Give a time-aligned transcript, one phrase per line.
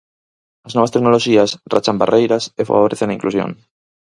[0.67, 3.49] As novas tecnoloxías rachan barreiras e favorecen a inclusión.